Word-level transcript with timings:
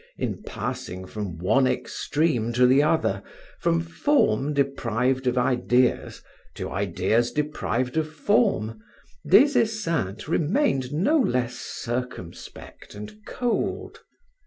In 0.17 0.41
passing 0.41 1.05
from 1.05 1.37
one 1.37 1.67
extreme 1.67 2.53
to 2.53 2.65
the 2.65 2.81
other, 2.81 3.21
from 3.59 3.79
form 3.81 4.51
deprived 4.51 5.27
of 5.27 5.37
ideas 5.37 6.23
to 6.55 6.71
ideas 6.71 7.31
deprived 7.31 7.95
of 7.97 8.11
form, 8.11 8.79
Des 9.29 9.53
Esseintes 9.55 10.27
remained 10.27 10.91
no 10.91 11.19
less 11.19 11.53
circumspect 11.57 12.95
and 12.95 13.23
cold. 13.27 13.99